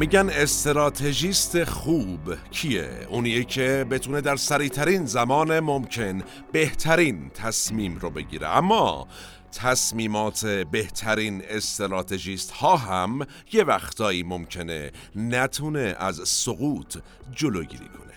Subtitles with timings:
[0.00, 6.22] میگن استراتژیست خوب کیه؟ اونیه که بتونه در سریعترین زمان ممکن
[6.52, 9.08] بهترین تصمیم رو بگیره اما
[9.52, 16.96] تصمیمات بهترین استراتژیست ها هم یه وقتایی ممکنه نتونه از سقوط
[17.32, 18.10] جلوگیری کنه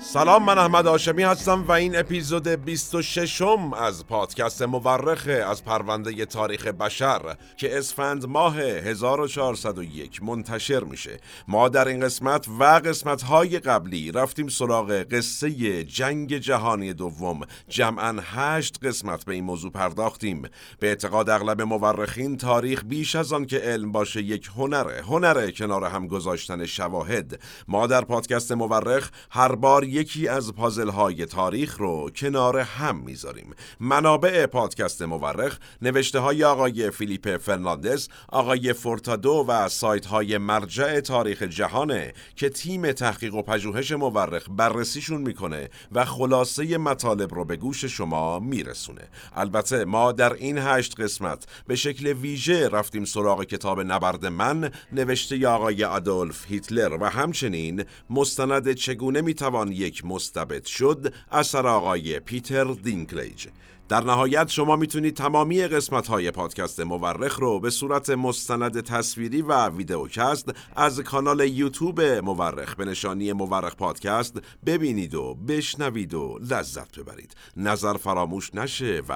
[0.00, 6.26] سلام من احمد آشمی هستم و این اپیزود 26 م از پادکست مورخه از پرونده
[6.26, 11.20] تاریخ بشر که اسفند ماه 1401 منتشر میشه.
[11.48, 17.40] ما در این قسمت و قسمت های قبلی رفتیم سراغ قصه جنگ جهانی دوم.
[17.68, 20.42] جمعا هشت قسمت به این موضوع پرداختیم.
[20.80, 25.84] به اعتقاد اغلب مورخین تاریخ بیش از آن که علم باشه یک هنره هنره کنار
[25.84, 27.40] هم گذاشتن شواهد.
[27.68, 33.54] ما در پادکست مورخ هر بار یکی از پازل های تاریخ رو کنار هم می‌ذاریم.
[33.80, 41.42] منابع پادکست مورخ نوشته های آقای فیلیپ فرناندز آقای فورتادو و سایت های مرجع تاریخ
[41.42, 47.84] جهانه که تیم تحقیق و پژوهش مورخ بررسیشون می‌کنه و خلاصه مطالب رو به گوش
[47.84, 49.02] شما میرسونه.
[49.36, 55.48] البته ما در این هشت قسمت به شکل ویژه رفتیم سراغ کتاب نبرد من نوشته
[55.48, 63.46] آقای آدولف هیتلر و همچنین مستند چگونه می‌توان یک مستبد شد اثر آقای پیتر دینکلیج.
[63.88, 69.68] در نهایت شما می‌تونید تمامی قسمت های پادکست مورخ رو به صورت مستند تصویری و
[69.68, 77.36] ویدئوکست از کانال یوتیوب مورخ به نشانی مورخ پادکست ببینید و بشنوید و لذت ببرید.
[77.56, 79.14] نظر فراموش نشه و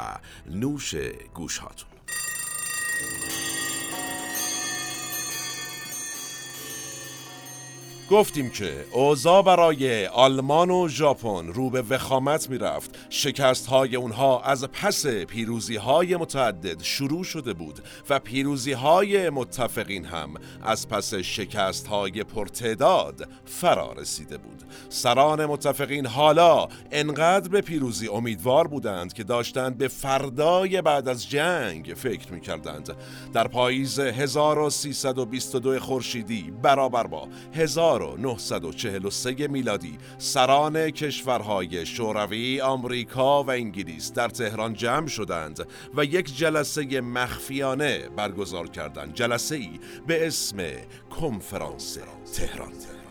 [0.51, 0.95] نوش
[1.35, 1.89] گوش هاتون
[8.13, 12.99] گفتیم که اوضاع برای آلمان و ژاپن رو به وخامت می‌رفت.
[13.11, 17.81] شکست های اونها از پس پیروزی های متعدد شروع شده بود
[18.11, 24.63] و پیروزی های متفقین هم از پس شکست های پرتعداد فرا رسیده بود.
[24.89, 31.93] سران متفقین حالا انقدر به پیروزی امیدوار بودند که داشتند به فردای بعد از جنگ
[31.97, 32.97] فکر می‌کردند.
[33.33, 44.13] در پاییز 1322 خورشیدی برابر با 1000 1943 میلادی سران کشورهای شوروی، آمریکا و انگلیس
[44.13, 49.15] در تهران جمع شدند و یک جلسه مخفیانه برگزار کردند.
[49.15, 50.57] جلسه ای به اسم
[51.11, 51.99] کنفرانس
[52.35, 53.02] تهران.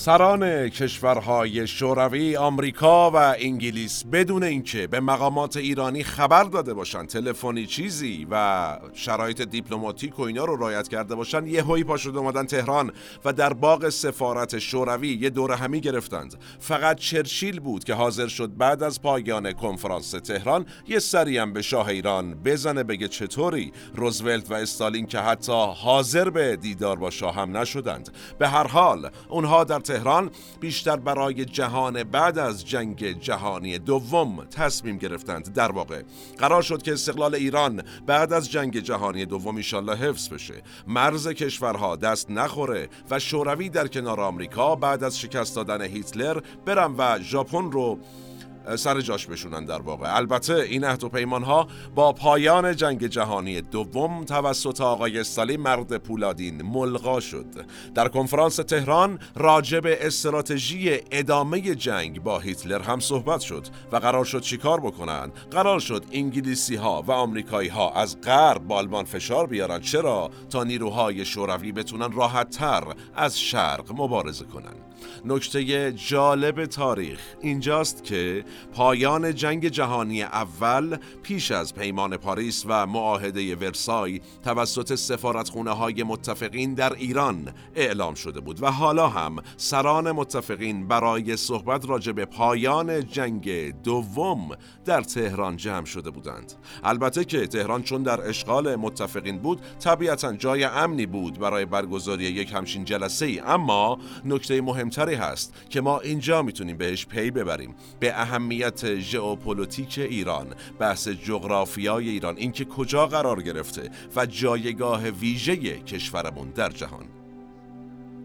[0.00, 7.66] سران کشورهای شوروی، آمریکا و انگلیس بدون اینکه به مقامات ایرانی خبر داده باشند تلفنی
[7.66, 12.46] چیزی و شرایط دیپلماتیک و اینا رو رعایت کرده باشند یه هایی پا شده اومدن
[12.46, 12.92] تهران
[13.24, 16.34] و در باغ سفارت شوروی یه دور همی گرفتند.
[16.58, 21.62] فقط چرچیل بود که حاضر شد بعد از پایان کنفرانس تهران یه سری هم به
[21.62, 27.34] شاه ایران بزنه بگه چطوری روزولت و استالین که حتی حاضر به دیدار با شاه
[27.34, 28.10] هم نشدند.
[28.38, 30.30] به هر حال اونها در تهران
[30.60, 35.52] بیشتر برای جهان بعد از جنگ جهانی دوم تصمیم گرفتند.
[35.52, 36.02] در واقع
[36.38, 40.62] قرار شد که استقلال ایران بعد از جنگ جهانی دوم ایشالله حفظ بشه.
[40.86, 46.94] مرز کشورها دست نخوره و شوروی در کنار آمریکا بعد از شکست دادن هیتلر برم
[46.98, 47.98] و ژاپن رو
[48.76, 50.16] سر جاش بشونن در واقع.
[50.16, 55.96] البته این عهد و پیمان ها با پایان جنگ جهانی دوم توسط آقای استالین مرد
[55.96, 57.46] پولادین ملغا شد.
[57.94, 64.24] در کنفرانس تهران راجع به استراتژی ادامه جنگ با هیتلر هم صحبت شد و قرار
[64.24, 69.80] شد چیکار بکنن؟ قرار شد انگلیسی ها و آمریکایی ها از غرب بالمان فشار بیارن.
[69.80, 72.84] چرا؟ تا نیروهای شوروی بتونن راحت تر
[73.14, 74.89] از شرق مبارزه کنن.
[75.24, 83.56] نکته جالب تاریخ اینجاست که پایان جنگ جهانی اول پیش از پیمان پاریس و معاهده
[83.56, 90.88] ورسای توسط سفارتخونه های متفقین در ایران اعلام شده بود و حالا هم سران متفقین
[90.88, 94.48] برای صحبت راجع به پایان جنگ دوم
[94.84, 96.52] در تهران جمع شده بودند.
[96.84, 102.52] البته که تهران چون در اشغال متفقین بود طبیعتا جای امنی بود برای برگزاری یک
[102.52, 107.74] همچین جلسه ای اما نکته مهمتری هست که ما اینجا می‌تونیم بهش پی ببریم.
[108.00, 110.46] به اهمیت ژئوپلیتیک ایران
[110.78, 117.19] بحث جغرافیای ایران اینکه کجا قرار گرفته و جایگاه ویژه کشورمون در جهان.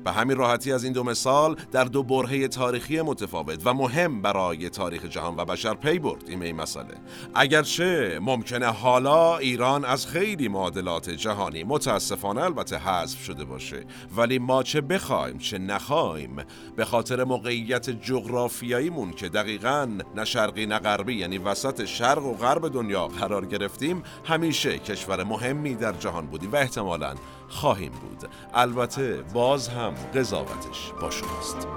[0.05, 4.69] به همین راحتی از این دو مثال در دو برهه تاریخی متفاوت و مهم برای
[4.69, 6.95] تاریخ جهان و بشر پی بردیم این مسئله.
[7.35, 13.85] اگرچه ممکنه حالا ایران از خیلی معادلات جهانی متاسفانه البته حذف شده باشه
[14.17, 16.35] ولی ما چه بخوایم چه نخوایم
[16.75, 22.73] به خاطر موقعیت جغرافیاییمون که دقیقا نه شرقی نه غربی یعنی وسط شرق و غرب
[22.73, 27.15] دنیا قرار گرفتیم همیشه کشور مهمی در جهان بودیم و احتمالاً
[27.47, 28.29] خواهیم بود.
[28.53, 31.67] البته باز هم قضاوتش با شماست.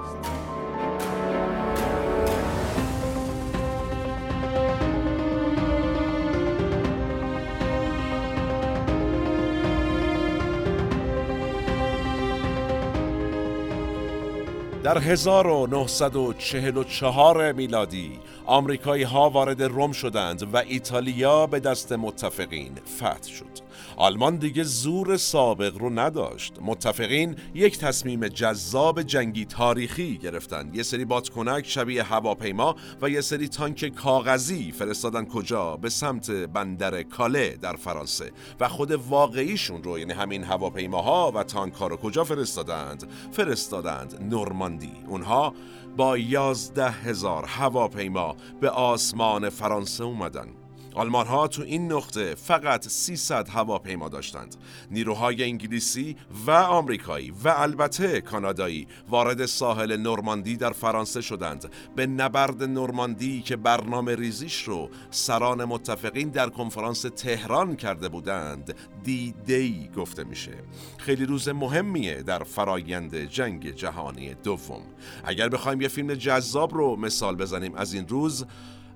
[14.83, 23.68] در 1944 میلادی آمریکایی ها وارد روم شدند و ایتالیا به دست متفقین فتح شد.
[23.99, 26.53] آلمان دیگه زور سابق رو نداشت.
[26.61, 30.69] متفقین یک تصمیم جذاب جنگی تاریخی گرفتن.
[30.73, 37.03] یه سری بادکنک شبیه هواپیما و یه سری تانک کاغذی فرستادن کجا؟ به سمت بندر
[37.03, 38.31] کاله در فرانسه.
[38.59, 44.93] و خود واقعیشون رو یعنی همین هواپیماها و تانک ها رو کجا فرستادند؟ فرستادند نورماندی.
[45.07, 45.53] اونها
[45.97, 50.58] با یازده هزار هواپیما به آسمان فرانسه اومدن.
[50.95, 54.55] آلمان ها تو این نقطه فقط 300 هواپیما داشتند.
[54.91, 56.15] نیروهای انگلیسی
[56.45, 61.71] و آمریکایی و البته کانادایی وارد ساحل نورماندی در فرانسه شدند.
[61.95, 69.33] به نبرد نورماندی که برنامه ریزیش رو سران متفقین در کنفرانس تهران کرده بودند دی
[69.45, 70.53] دی گفته میشه.
[70.97, 74.81] خیلی روز مهمیه در فرایند جنگ جهانی دوم.
[75.23, 78.45] اگر بخوایم یه فیلم جذاب رو مثال بزنیم از این روز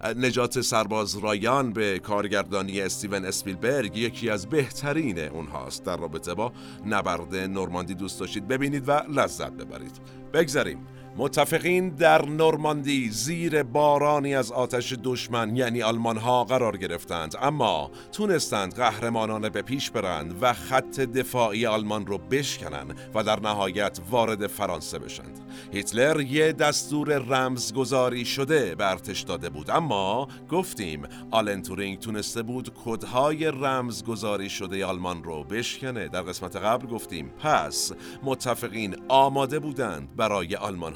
[0.03, 5.85] نجات سرباز رایان به کارگردانی استیون اسپیلبرگ یکی از بهترین اونهاست.
[5.85, 6.51] در رابطه با
[6.85, 8.47] نبرد نورماندی دوست داشتید.
[8.47, 9.99] ببینید و لذت ببرید.
[10.33, 10.87] بگذاریم.
[11.17, 17.35] متفقین در نورماندی زیر بارانی از آتش دشمن یعنی آلمان ها قرار گرفتند.
[17.41, 23.99] اما تونستند قهرمانانه به پیش برند و خط دفاعی آلمان رو بشکنند و در نهایت
[24.09, 25.42] وارد فرانسه بشند.
[25.71, 28.95] هیتلر یه دستور رمزگذاری شده به
[29.27, 29.69] داده بود.
[29.69, 36.07] اما گفتیم آلن تورینگ تونسته بود کدهای رمزگذاری شده آلمان رو بشکنه.
[36.07, 37.91] در قسمت قبل گفتیم پس
[38.23, 40.93] متفقین آماده بودند برای آلمان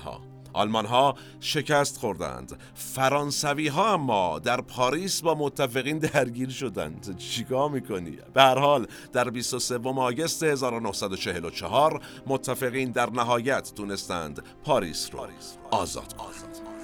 [0.58, 2.60] آلمان ها شکست خوردند.
[2.74, 7.18] فرانسوی ها اما در پاریس با متفقین درگیر شدند.
[7.18, 15.28] چیکار می‌کنی؟ به هر حال در 23 آگست 1944 متفقین در نهایت تونستند پاریس رو
[15.72, 16.77] آزاد کنند.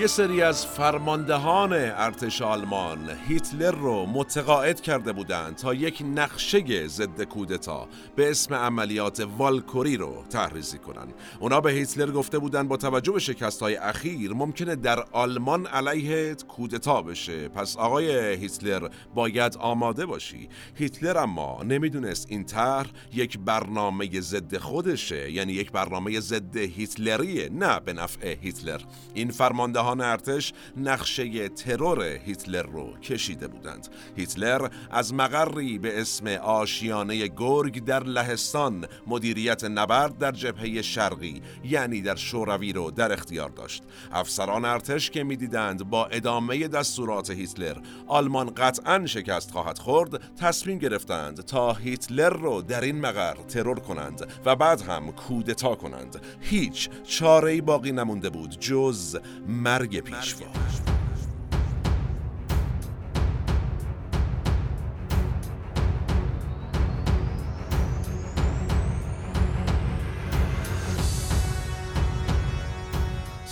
[0.00, 2.98] یه سری از فرماندهان ارتش آلمان
[3.28, 10.24] هیتلر رو متقاعد کرده بودند تا یک نقشه ضد کودتا به اسم عملیات والکوری رو
[10.30, 11.06] تحریزی کنن
[11.40, 16.34] اونا به هیتلر گفته بودند با توجه به شکست های اخیر ممکنه در آلمان علیه
[16.34, 17.48] کودتا بشه.
[17.48, 20.48] پس آقای هیتلر باید آماده باشی.
[20.74, 27.80] هیتلر اما نمی‌دونست این طرح یک برنامه ضد خودشه یعنی یک برنامه ضد هیتلریه نه
[27.80, 28.80] به نفع هیتلر.
[29.14, 33.88] این فرمانده ارتش نقشه ترور هیتلر رو کشیده بودند.
[34.16, 42.02] هیتلر از مقری به اسم آشیانه گرگ در لهستان مدیریت نبرد در جبهه شرقی یعنی
[42.02, 43.82] در شوروی رو در اختیار داشت.
[44.12, 51.40] افسران ارتش که می‌دیدند با ادامه دستورات هیتلر آلمان قطعا شکست خواهد خورد تصمیم گرفتند
[51.40, 56.22] تا هیتلر رو در این مقر ترور کنند و بعد هم کودتا کنند.
[56.40, 59.18] هیچ چاره باقی نمونده بود جز
[59.48, 60.46] مرگ پیشوا.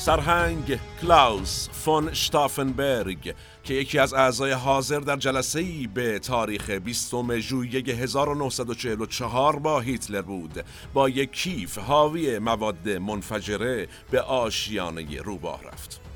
[0.08, 7.38] سرهنگ کلاوس فون شتافنبرگ که یکی از اعضای حاضر در جلسه ای به تاریخ 20
[7.38, 16.07] ژوئیه 1944 با هیتلر بود با یک کیف حاوی مواد منفجره به آشیانه روباه رفت.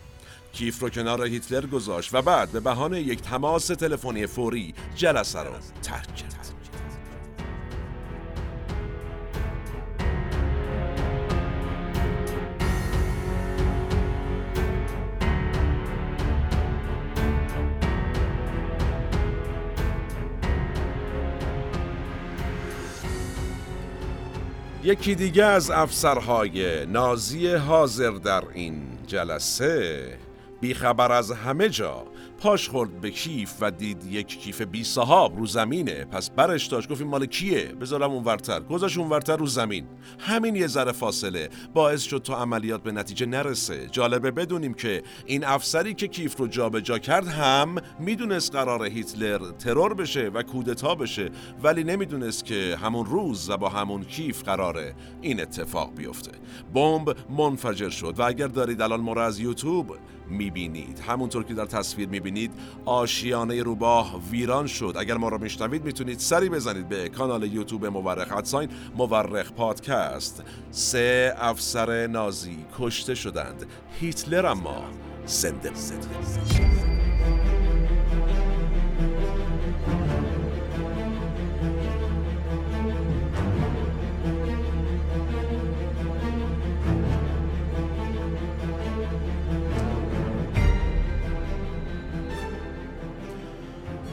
[0.52, 5.58] کیف رو کنار هیتلر گذاشت و بعد به بهانه یک تماس تلفنی فوری جلسه را
[5.82, 6.32] ترک کرد.
[24.84, 30.18] یکی دیگه از افسرهای نازی حاضر در این جلسه
[30.62, 32.04] بیخبر از همه جا.
[32.38, 36.04] پاش خورد به کیف و دید یک کیف بی صحاب رو زمینه.
[36.04, 36.88] پس برش داشت.
[36.88, 38.60] گفت این مال کیه؟ بذارم اونورتر.
[38.60, 39.86] گذاشت اونورتر رو زمین.
[40.18, 41.48] همین یه ذره فاصله.
[41.74, 43.86] باعث شد تو عملیات به نتیجه نرسه.
[43.86, 49.38] جالبه بدونیم که این افسری که کیف رو جابجا جا کرد هم می‌دونست قرار هیتلر
[49.38, 51.30] ترور بشه و کودتا بشه.
[51.62, 56.30] ولی نمی‌دونست که همون روز و با همون کیف قراره این اتفاق بیفته.
[56.74, 58.14] بمب منفجر شد.
[58.18, 59.96] و اگر دارید الان ما از یوتیوب
[60.32, 60.98] می‌بینید.
[60.98, 62.50] همونطور که در تصویر می‌بینید
[62.84, 64.94] آشیانه روباه ویران شد.
[64.98, 70.42] اگر ما رو میشنوید می‌تونید سری بزنید به کانال یوتیوب مورخ ادساین مورخ پادکست.
[70.70, 73.66] سه افسر نازی کشته شدند.
[74.00, 74.84] هیتلر اما
[75.26, 76.91] زنده بود.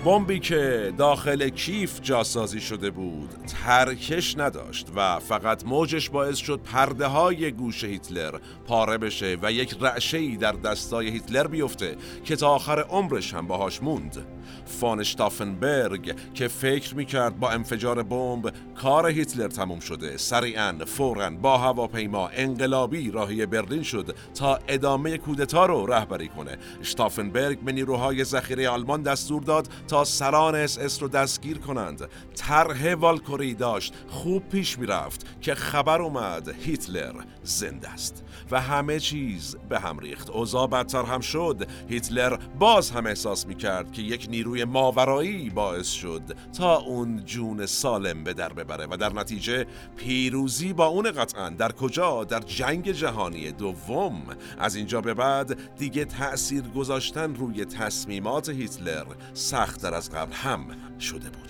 [0.06, 3.30] بمبی که داخل کیف جاسازی شده بود
[3.64, 9.76] ترکش نداشت و فقط موجش باعث شد پرده های گوش هیتلر پاره بشه و یک
[9.82, 14.18] رعشه در دستای هیتلر بیفته که تا آخر عمرش هم باهاش موند.
[14.66, 20.18] فان شتافنبرگ که فکر می‌کرد با انفجار بمب کار هیتلر تموم شده.
[20.18, 26.58] سریعا فورا با هواپیما انقلابی راهی برلین شد تا ادامه کودتا رو رهبری کنه.
[26.84, 32.10] شتافنبرگ به نیروهای ذخیره آلمان دستور داد تا سران اس اس رو دستگیر کنند.
[32.36, 37.14] طرح والکوری داشت خوب پیش می‌رفت که خبر اومد هیتلر
[37.44, 38.24] زنده است.
[38.52, 40.30] و همه چیز به هم ریخت.
[40.30, 41.68] اوضاع بدتر هم شد.
[41.90, 46.22] هیتلر باز هم احساس می‌کرد که یک نیروی ماورایی باعث شد
[46.58, 49.66] تا اون جون سالم به در ببره و در نتیجه
[49.98, 51.50] پیروزی با اون قطعا.
[51.50, 54.22] در کجا؟ در جنگ جهانی دوم.
[54.60, 60.66] از اینجا به بعد دیگه تأثیر گذاشتن روی تصمیمات هیتلر سختتر از قبل هم
[61.00, 61.50] شده بود.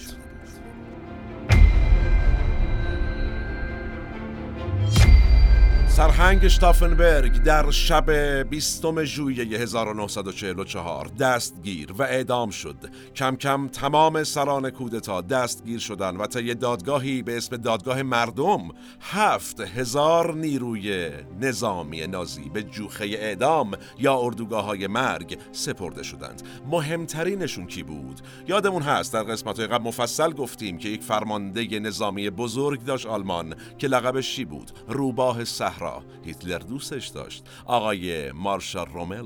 [6.00, 8.12] سرهنگ شتافنبرگ در شب
[8.50, 12.75] 20 ژوئیه 1944 دستگیر و اعدام شد.
[13.15, 18.70] کم کم تمام سران کودتا دستگیر شدند و طی دادگاهی به اسم دادگاه مردم
[19.01, 21.10] هفت هزار نیروی
[21.41, 26.41] نظامی نازی به جوخه اعدام یا اردوگاه های مرگ سپرده شدند.
[26.72, 32.84] مهمترینشون کی بود؟ یادمون هست در قسمت قبل مفصل گفتیم که یک فرمانده نظامی بزرگ
[32.86, 35.88] داشت آلمان که لقبش چی بود؟ روباه صحرا
[36.25, 39.25] هیتلر دوستش داشت آقای مارشال رومل.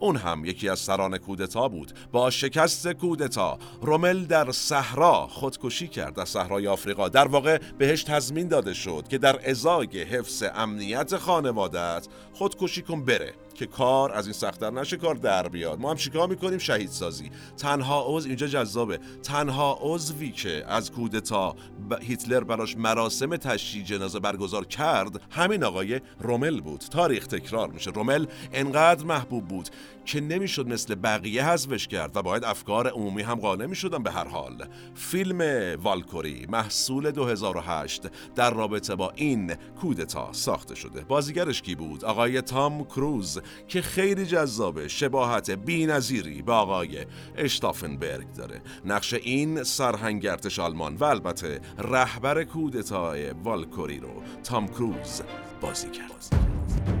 [0.00, 3.58] اون هم یکی از سران کودتا بود با شکست کودتا.
[3.82, 9.18] رومل در صحرا خودکشی کرد در صحرای آفریقا در واقع بهش تضمین داده شد که
[9.18, 13.34] در ازای حفظ امنیت خانوادت خودکشی کن بره.
[13.58, 15.80] که کار از این سختتر نشه کار در بیاد.
[15.80, 18.98] ما هم چیکار می‌کنیم؟ شهید سازی تنها عضو اینجا جذابه.
[19.22, 21.56] تنها عضوی که از کودتا
[22.00, 26.80] هیتلر براش مراسم تشییع جنازه برگزار کرد همین آقای رومل بود.
[26.80, 27.90] تاریخ تکرار میشه.
[27.90, 29.68] رومل انقدر محبوب بود
[30.08, 34.28] که نمی‌شد مثل بقیه حذفش کرد و باید افکار عمومی هم قانع می‌شدن به هر
[34.28, 34.68] حال.
[34.94, 35.40] فیلم
[35.82, 38.02] والکوری محصول 2008
[38.34, 41.00] در رابطه با این کودتا ساخته شده.
[41.00, 48.62] بازیگرش کی بود؟ آقای تام کروز که خیلی جذابه شباهت نظیری به آقای اشتافنبرگ داره.
[48.84, 55.22] نقش این سرهنگ ارتش آلمان و البته رهبر کودتای والکوری رو تام کروز
[55.60, 56.97] بازی کرد.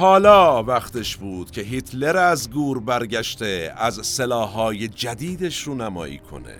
[0.00, 6.56] حالا وقتش بود که هیتلر از گور برگشته از سلاحهای جدیدش رو نمایی کنه.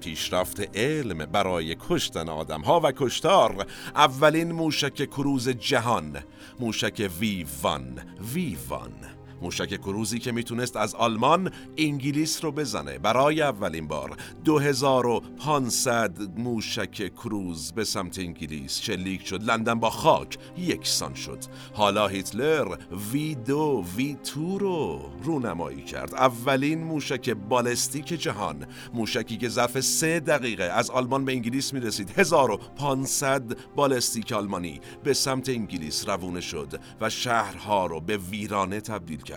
[0.00, 6.18] پیشرفت علم برای کشتن آدم ها و کشتار اولین موشک کروز جهان
[6.60, 7.98] موشک وی وان
[8.34, 9.11] وی وان.
[9.42, 12.98] موشک کروزی که می‌تونست از آلمان انگلیس رو بزنه.
[12.98, 19.42] برای اولین بار 2500 موشک کروز به سمت انگلیس شلیک شد.
[19.42, 21.38] لندن با خاک یکسان شد.
[21.74, 22.76] حالا هیتلر
[23.12, 26.14] وی دو وی تو رو رونمایی کرد.
[26.14, 32.10] اولین موشک بالستیک جهان موشکی که ظرف سه دقیقه از آلمان به انگلیس می‌رسید.
[32.16, 39.31] 1500 بالستیک آلمانی به سمت انگلیس روونه شد و شهرها رو به ویرانه تبدیل کرد.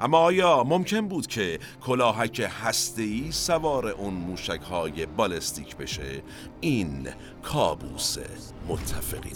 [0.00, 6.22] اما آیا ممکن بود که کلاهک هسته‌ای سوار اون موشک های بالستیک بشه؟
[6.60, 7.08] این
[7.42, 8.16] کابوس
[8.68, 9.32] متفقین.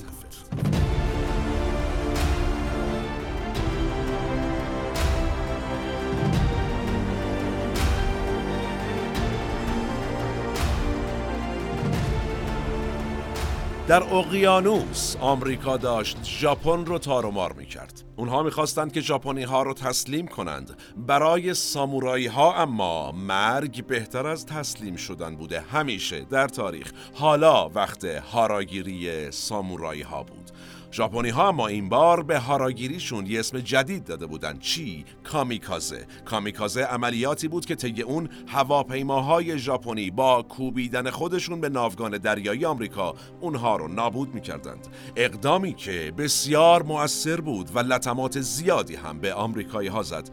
[13.89, 18.03] در اقیانوس آمریکا داشت ژاپن رو تارومار می‌کرد.
[18.17, 20.79] اونها می‌خواستند که ژاپنی ها رو تسلیم کنند.
[20.97, 26.93] برای سامورایی ها اما مرگ بهتر از تسلیم شدن بوده همیشه در تاریخ.
[27.15, 30.51] حالا وقت هاراگیری سامورایی ها بود.
[30.93, 36.07] ژاپنی ها اما این بار به هاراگیریشون یه اسم جدید داده بودن چی؟ کامیکازه.
[36.25, 43.15] کامیکازه عملیاتی بود که طی اون هواپیماهای ژاپنی با کوبیدن خودشون به ناوگان دریایی آمریکا
[43.41, 44.87] اونها رو نابود می‌کردند.
[45.17, 50.31] اقدامی که بسیار مؤثر بود و لطمات زیادی هم به آمریکایی ها زد.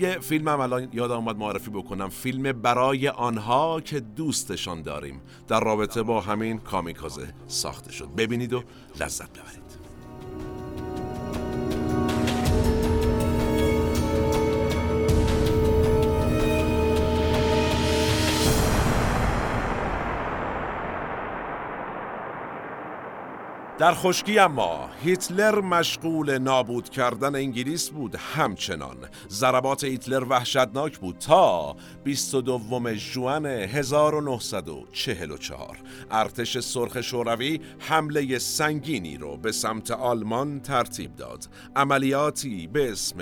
[0.00, 2.08] یه فیلم هم الان یاد آمد معرفی بکنم.
[2.08, 5.20] فیلم برای آنها که دوستشان داریم.
[5.48, 8.08] در رابطه با همین کامیکازه ساخته شد.
[8.16, 8.62] ببینید و
[9.00, 9.65] لذت ببرید.
[23.78, 28.96] در خشکی اما هیتلر مشغول نابود کردن انگلیس بود همچنان.
[29.28, 35.78] ضربات هیتلر وحشتناک بود تا 22 ژوئن 1944
[36.10, 41.48] ارتش سرخ شوروی حمله سنگینی رو به سمت آلمان ترتیب داد.
[41.76, 43.18] عملیاتی به اسم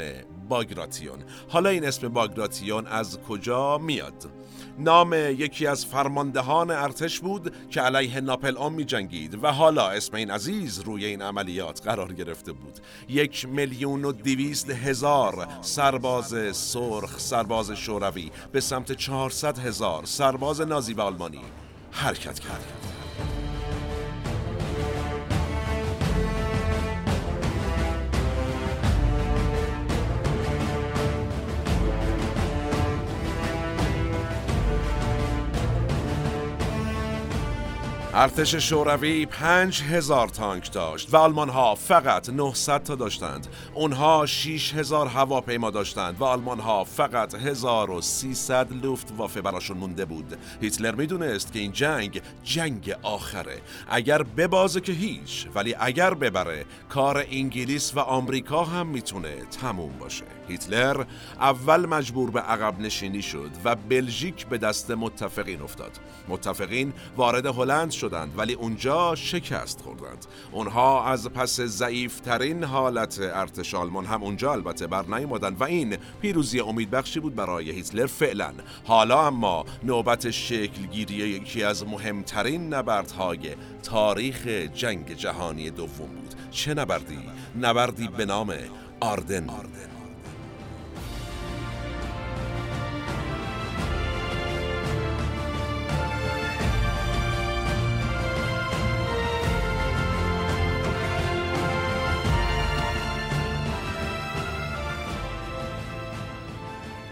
[0.49, 1.19] باگراتیون.
[1.49, 4.44] حالا این اسم باگراتیون از کجا میاد؟
[4.79, 10.17] نام یکی از فرماندهان ارتش بود که علیه ناپل آن می جنگید و حالا اسم
[10.17, 12.81] این عزیز روی این عملیات قرار گرفته بود.
[13.09, 20.95] یک میلیون و دویست هزار سرباز سرخ سرباز شوروی به سمت چهارصد هزار سرباز نازی
[20.95, 21.41] و آلمانی
[21.91, 22.94] حرکت کرد
[38.17, 43.47] ارتش شوروی پنج هزار تانک داشت و آلمان ها فقط 900 تا داشتند.
[43.75, 50.37] اونها 6 هزار هواپیما داشتند و آلمان ها فقط 1300 لوفت وافه براشون مونده بود.
[50.61, 53.61] هیتلر می‌دونست که این جنگ جنگ آخره.
[53.89, 60.25] اگر ببازه که هیچ ولی اگر ببره کار انگلیس و آمریکا هم می‌تونه تموم باشه.
[60.49, 61.05] هیتلر
[61.41, 67.91] اول مجبور به عقب نشینی شد و بلژیک به دست متفقین افتاد متفقین وارد هلند
[67.91, 74.87] شدند ولی اونجا شکست خوردند اونها از پس ضعیفترین حالت ارتش آلمان هم اونجا البته
[74.87, 78.53] بر نیومدند و این پیروزی امیدبخشی بود برای هیتلر فعلا
[78.85, 87.19] حالا اما نوبت شکلگیری یکی از مهمترین نبردهای تاریخ جنگ جهانی دوم بود چه نبردی؟
[87.61, 88.55] نبردی به نام
[89.01, 89.94] آردن, آردن.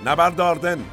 [0.07, 0.85] نبرد آردن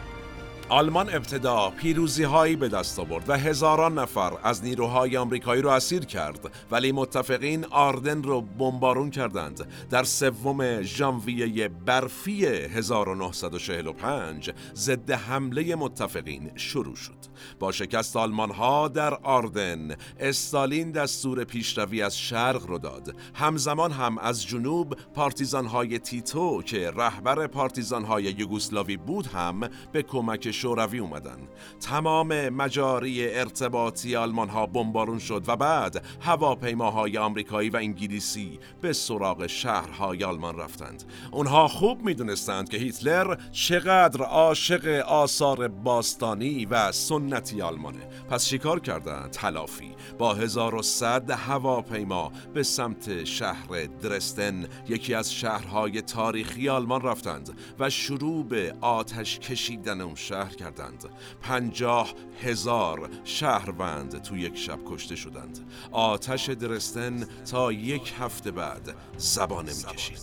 [0.70, 6.06] آلمان ابتدا پیروزی هایی به دست آورد و هزاران نفر از نیروهای آمریکایی رو اسیر
[6.06, 6.52] کرد.
[6.72, 9.68] ولی متفقین آردن رو بمبارون کردند.
[9.90, 17.29] در سوم ژانویه برفی 1945 ضد حمله متفقین شروع شد.
[17.60, 19.96] با شکست آلمان ها در آردن.
[20.20, 23.16] استالین دستور پیشروی از شرق رو داد.
[23.34, 29.60] همزمان هم از جنوب پارتیزان های تیتو که رهبر پارتیزان های یوگسلاوی بود هم
[29.92, 31.38] به کمک شوروی اومدن.
[31.82, 39.48] تمام مجاری ارتباطی آلمان ها بمبارون شد و بعد هواپیماهای آمریکایی و انگلیسی به سراغ
[39.48, 41.04] شهرهای آلمان رفتند.
[41.32, 48.08] اونها خوب می‌دونستند که هیتلر چقدر عاشق آثار باستانی و سنت سنتی آلمانه.
[48.30, 49.96] پس شکار کردن؟ تلافی.
[50.18, 54.68] با 1100 هواپیما به سمت شهر درستن.
[54.88, 61.06] یکی از شهرهای تاریخی آلمان رفتند و شروع به آتش کشیدن اون شهر کردند.
[61.42, 62.14] پنجاه
[62.44, 65.60] هزار شهروند تو یک شب کشته شدند.
[65.92, 70.20] آتش درستن تا یک هفته بعد زبانه می‌کشید.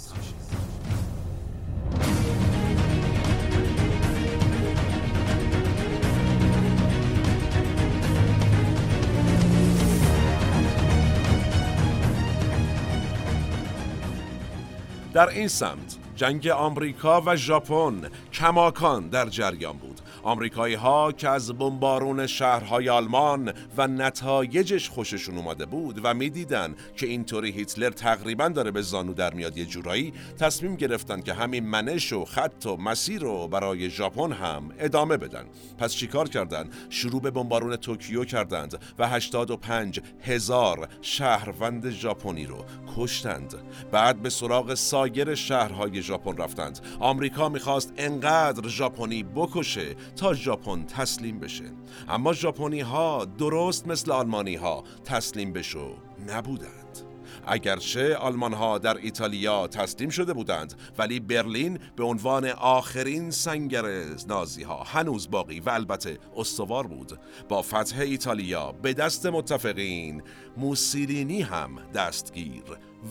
[15.16, 19.95] در این سمت جنگ آمریکا و ژاپن کماکان در جریان بود.
[20.26, 27.06] آمریکایی ها که از بمبارون شهرهای آلمان و نتایجش خوششون اومده بود و می‌دیدن که
[27.06, 32.12] اینطوری هیتلر تقریبا داره به زانو در میاد یه جورایی تصمیم گرفتن که همین منش
[32.12, 35.44] و خط و مسیر رو برای ژاپن هم ادامه بدن.
[35.78, 42.64] پس چیکار کردن؟ شروع به بمبارون توکیو کردند و 85 هزار شهروند ژاپنی رو
[42.96, 43.54] کشتند.
[43.92, 46.80] بعد به سراغ سایر شهرهای ژاپن رفتند.
[47.00, 51.64] آمریکا می‌خواست انقدر ژاپنی بکشه تا ژاپن تسلیم بشه.
[52.08, 55.94] اما ژاپنی ها درست مثل آلمانی ها تسلیم بشو
[56.28, 56.98] نبودند.
[57.46, 64.62] اگرچه آلمان ها در ایتالیا تسلیم شده بودند ولی برلین به عنوان آخرین سنگر نازی
[64.62, 67.18] ها هنوز باقی و البته استوار بود.
[67.48, 70.22] با فتح ایتالیا به دست متفقین
[70.56, 72.62] موسیلینی هم دستگیر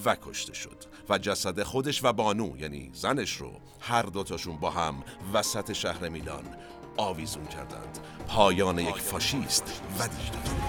[0.05, 0.77] و کشته شد
[1.09, 6.43] و جسد خودش و بانو یعنی زنش رو هر دوتاشون با هم وسط شهر میلان
[6.97, 7.99] آویزون کردند.
[8.27, 10.65] پایان یک فاشیست و دیکتاتوری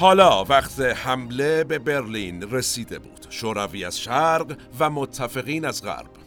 [0.00, 3.26] حالا وقت حمله به برلین رسیده بود.
[3.30, 6.19] شوروی از شرق و متفقین از غرب.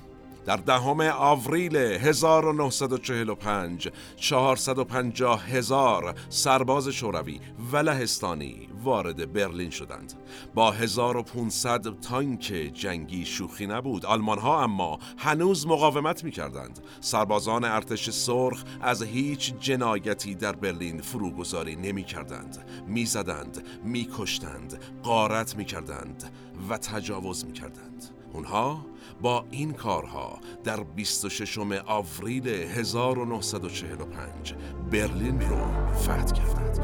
[0.46, 7.40] در دهم آوریل 1945 450 هزار سرباز شوروی
[7.72, 10.14] و لهستانی وارد برلین شدند.
[10.54, 14.06] با 1500 تانک جنگی شوخی نبود.
[14.06, 21.02] آلمان ها اما هنوز مقاومت می کردند سربازان ارتش سرخ از هیچ جنایتی در برلین
[21.02, 26.32] فروگذاری نمی کردند می زدند می کشتند قارت می کردند
[26.70, 28.86] و تجاوز می کردند اونها
[29.24, 31.58] با این کارها در 26
[31.88, 34.54] آوریل 1945
[34.92, 36.80] برلین رو فتح کردند.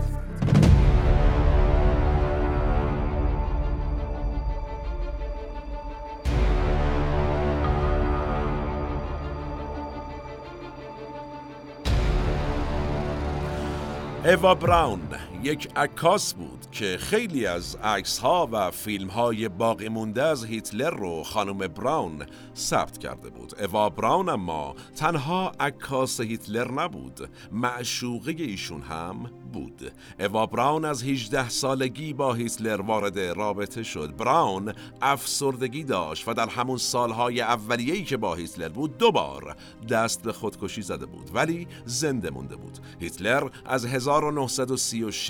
[14.25, 14.99] اوا براون
[15.43, 20.89] یک عکاس بود که خیلی از عکس ها و فیلم های باقی مونده از هیتلر
[20.89, 22.25] رو خانم براون
[22.56, 23.62] ثبت کرده بود.
[23.62, 29.91] اوا براون اما تنها عکاس هیتلر نبود معشوقه ایشون هم بود.
[30.19, 34.15] اوا براون از 18 سالگی با هیتلر وارد رابطه شد.
[34.17, 39.56] براون افسردگی داشت و در همون سالهای اولیه‌ای که با هیتلر بود دوبار
[39.89, 42.78] دست به خودکشی زده بود ولی زنده مونده بود.
[42.99, 45.29] هیتلر از 1936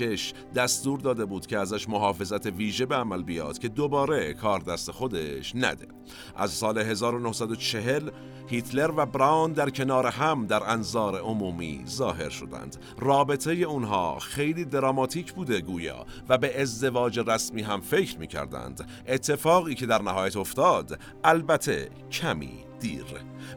[0.54, 5.56] دستور داده بود که ازش محافظت ویژه به عمل بیاد که دوباره کار دست خودش
[5.56, 5.88] نده.
[6.36, 8.10] از سال 1940
[8.48, 12.76] هیتلر و براون در کنار هم در انظار عمومی ظاهر شدند.
[12.98, 19.74] رابطه اونها خیلی دراماتیک بوده گویا و به ازدواج رسمی هم فکر می کردند اتفاقی
[19.74, 23.04] که در نهایت افتاد البته کمی دیر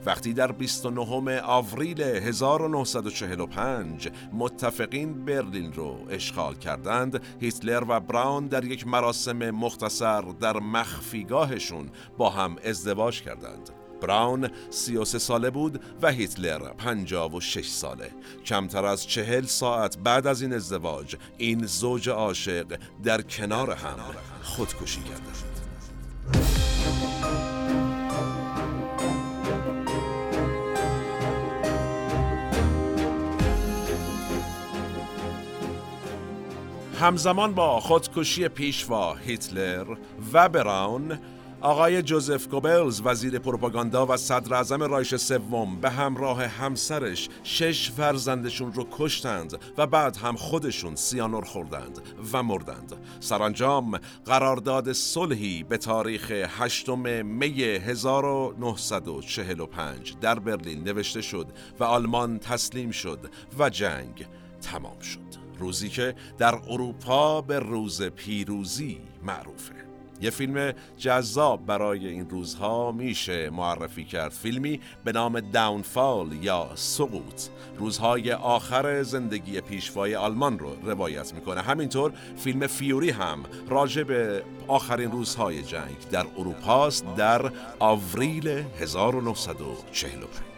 [0.05, 8.87] وقتی در 29 آوریل 1945 متفقین برلین رو اشغال کردند هیتلر و براون در یک
[8.87, 13.69] مراسم مختصر در مخفیگاهشون با هم ازدواج کردند.
[14.01, 18.11] براون 33 ساله بود و هیتلر 56 ساله.
[18.45, 23.97] کمتر از چهل ساعت بعد از این ازدواج این زوج عاشق در کنار هم
[24.43, 25.72] خودکشی کردند.
[37.03, 39.97] همزمان با خودکشی پیشوا هیتلر
[40.33, 41.19] و براون
[41.61, 48.73] آقای جوزف گوبلز وزیر پروپاگاندا و صدر اعظم رایش سوم به همراه همسرش شش فرزندشون
[48.73, 51.99] رو کشتند و بعد هم خودشون سیانور خوردند
[52.33, 52.93] و مردند.
[53.19, 61.47] سرانجام قرارداد صلحی به تاریخ 8 می 1945 در برلین نوشته شد
[61.79, 63.19] و آلمان تسلیم شد
[63.59, 64.27] و جنگ
[64.61, 65.42] تمام شد.
[65.59, 69.73] روزی که در اروپا به روز پیروزی معروفه.
[70.21, 74.31] یه فیلم جذاب برای این روزها میشه معرفی کرد.
[74.31, 77.41] فیلمی به نام داونفال یا سقوط.
[77.77, 81.61] روزهای آخر زندگی پیشوای آلمان رو روایت می‌کنه.
[81.61, 90.52] همینطور فیلم فیوری هم راجع به آخرین روزهای جنگ در اروپاست در آوریل 1945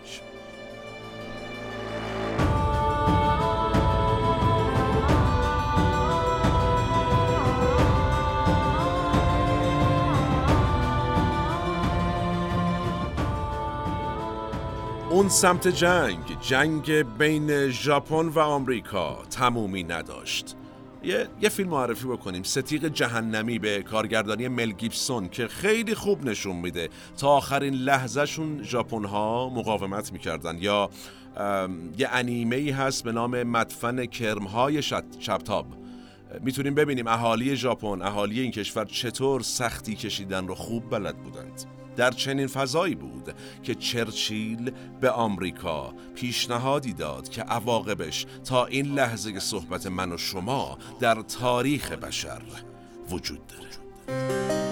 [15.26, 16.18] اون سمت جنگ.
[16.42, 20.56] جنگ بین ژاپن و آمریکا تمومی نداشت.
[21.04, 22.44] یه،, یه فیلم معرفی بکنیم.
[22.44, 26.90] ستیق جهنمی به کارگردانی مل گیبسون که خیلی خوب نشون میده.
[27.18, 30.58] تا آخرین لحظهشون ژاپن ها مقاومت می‌کردن.
[30.62, 30.90] یا
[31.98, 34.82] یه انیمه ای هست به نام مدفن کرمهای
[35.20, 35.66] شبتاب.
[36.42, 41.66] می‌تونیم ببینیم اهالی ژاپن اهالی این کشور چطور سختی کشیدن رو خوب بلد بودند.
[41.96, 49.40] در چنین فضایی بود که چرچیل به آمریکا پیشنهادی داد که عواقبش تا این لحظه
[49.40, 52.42] صحبت من و شما در تاریخ بشر
[53.10, 54.65] وجود داره.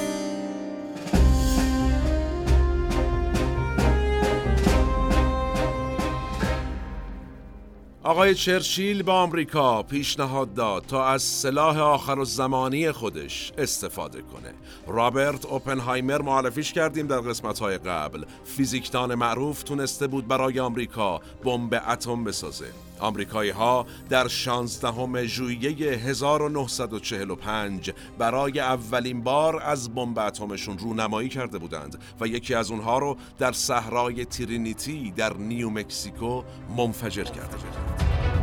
[8.05, 14.53] آقای چرچیل به آمریکا پیشنهاد داد تا از سلاح آخر و زمانی خودش استفاده کنه.
[14.87, 18.25] رابرت اوپنهایمر معرفیش کردیم در قسمت های قبل.
[18.45, 22.65] فیزیکدان معروف تونسته بود برای آمریکا بمب اتم بسازه.
[23.03, 31.97] آمریکایی ها در 16 ژوئیه 1945 برای اولین بار از بمب اتمشون رونمایی کرده بودند
[32.21, 36.43] و یکی از اونها رو در صحرای ترینیتی در نیو مکسیکو
[36.77, 38.42] منفجر کرده بودند.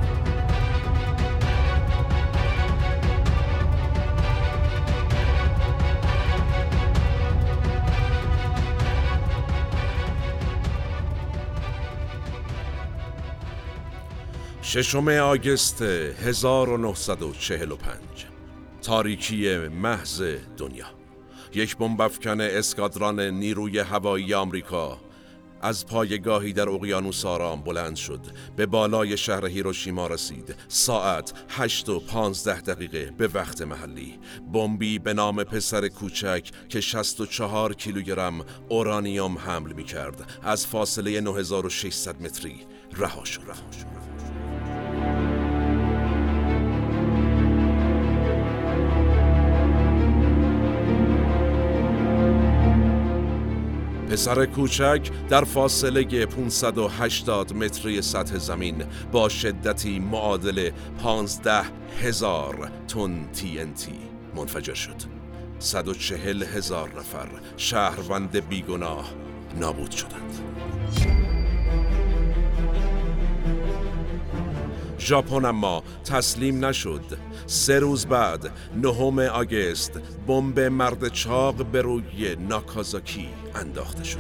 [14.73, 17.97] ششم آگست 1945
[18.83, 20.23] تاریکی محض
[20.57, 20.87] دنیا.
[21.55, 24.99] یک بمبافکن اسکادران نیروی هوایی آمریکا
[25.63, 28.21] از پایگاهی در اقیانوس آرام بلند شد
[28.57, 30.55] به بالای شهر هیروشیما رسید.
[30.69, 34.19] ساعت 8 و 15 دقیقه به وقت محلی.
[34.53, 42.23] بمبی به نام پسر کوچک که 64 کیلوگرم اورانیوم حمل می کرد از فاصله 9600
[42.23, 42.61] متری
[42.97, 44.00] رها شد.
[54.11, 60.71] پسر کوچک در فاصله 580 متری سطح زمین با شدتی معادل
[61.03, 61.63] 15
[62.03, 63.89] هزار تن TNT
[64.37, 64.97] منفجر شد.
[65.59, 69.11] 140 هزار نفر شهروند بیگناه
[69.61, 71.20] نابود شدند.
[75.11, 77.05] ژاپن اما تسلیم نشد.
[77.47, 84.19] سه روز بعد نهم آگست بمب مرد چاق به روی ناکازاکی انداخته شد.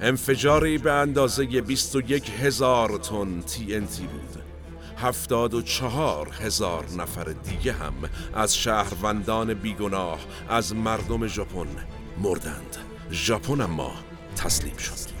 [0.00, 4.42] انفجاری به اندازه 21 هزار تن TNT بود.
[4.98, 7.94] هفتاد و چهار هزار نفر دیگه هم
[8.34, 11.68] از شهروندان بیگناه از مردم ژاپن
[12.22, 12.93] مردند.
[13.10, 13.92] ژاپن اما
[14.36, 15.14] تسلیم شد.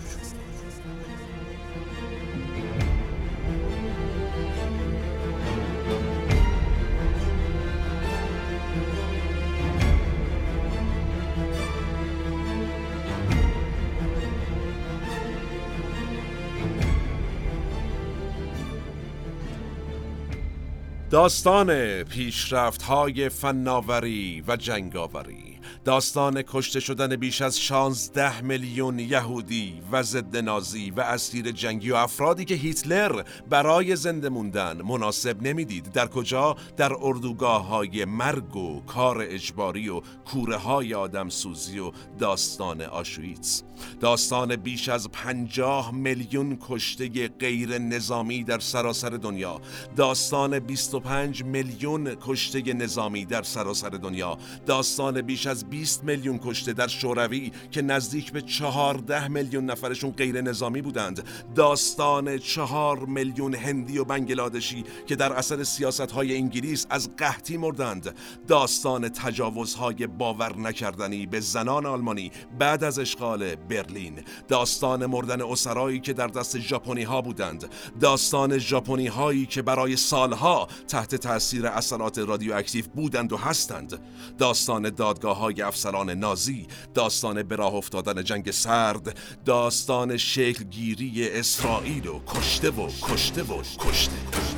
[21.10, 25.53] داستان پیشرفت های فناوری و جنگاوری.
[25.84, 31.94] داستان کشته شدن بیش از 16 میلیون یهودی و ضد نازی و اسیر جنگی و
[31.94, 35.92] افرادی که هیتلر برای زنده موندن مناسب نمی‌دید.
[35.92, 41.92] در کجا؟ در اردوگاه های مرگ و کار اجباری و کوره های آدم سوزی و
[42.18, 43.62] داستان آشویتس.
[44.00, 49.60] داستان بیش از 50 میلیون کشته غیر نظامی در سراسر دنیا.
[49.96, 54.38] داستان 25 میلیون کشته نظامی در سراسر دنیا.
[54.66, 60.40] داستان بیش از 20 میلیون کشته در شوروی که نزدیک به 14 میلیون نفرشون غیر
[60.40, 61.24] نظامی بودند.
[61.54, 68.14] داستان 4 میلیون هندی و بنگلادشی که در اثر سیاست های انگلیس از قحطی مردند.
[68.48, 74.22] داستان تجاوزهای باور نکردنی به زنان آلمانی بعد از اشغال برلین.
[74.48, 77.70] داستان مردن اسرایی که در دست ژاپنی ها بودند.
[78.00, 84.00] داستان ژاپنی هایی که برای سالها تحت تاثیر اثرات رادیواکتیو بودند و هستند.
[84.38, 92.20] داستان دادگاه های افسران نازی داستان به راه افتادن جنگ سرد داستان شکلگیری اسرائیل و
[92.26, 94.53] کشته و کشته و کشته.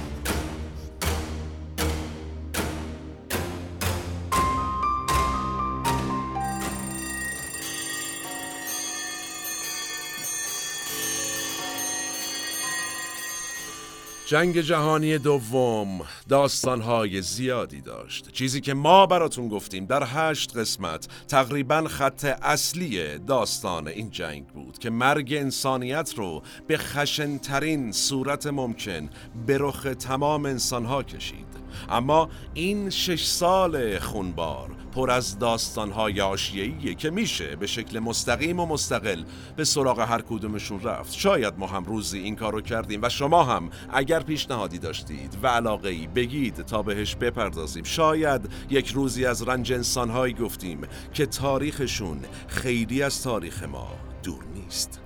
[14.26, 18.32] جنگ جهانی دوم داستانهای زیادی داشت.
[18.32, 24.78] چیزی که ما براتون گفتیم در هشت قسمت تقریبا خط اصلی داستان این جنگ بود
[24.78, 29.10] که مرگ انسانیت رو به خشنترین صورت ممکن
[29.46, 31.46] به رخ تمام انسانها کشید.
[31.88, 38.66] اما این شش سال خونبار پر از داستانهای آشیه‌ایه که میشه به شکل مستقیم و
[38.66, 39.24] مستقل
[39.56, 41.12] به سراغ هر کدومشون رفت.
[41.12, 45.88] شاید ما هم روزی این کارو کردیم و شما هم اگر پیشنهادی داشتید و علاقه
[45.88, 47.84] ای بگید تا بهش بپردازیم.
[47.84, 50.80] شاید یک روزی از رنج انسانهایی گفتیم
[51.14, 53.88] که تاریخشون خیلی از تاریخ ما
[54.22, 55.00] دور نیست.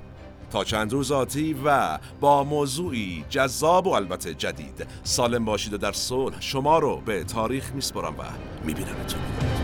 [0.51, 5.93] تا چند روز آتی و با موضوعی جذاب و البته جدید سالم باشید و در
[5.93, 8.23] صلح شما رو به تاریخ میسپرم و
[8.65, 9.60] میبینمتون.